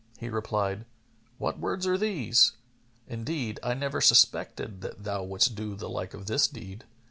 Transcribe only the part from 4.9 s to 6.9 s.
thou wouldst do the like of this deed."